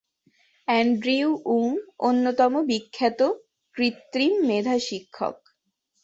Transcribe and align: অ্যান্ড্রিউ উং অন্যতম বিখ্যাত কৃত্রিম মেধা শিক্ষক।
অ্যান্ড্রিউ 0.67 1.27
উং 1.53 1.67
অন্যতম 2.01 2.53
বিখ্যাত 2.69 3.19
কৃত্রিম 3.75 4.33
মেধা 4.47 4.75
শিক্ষক। 4.87 5.35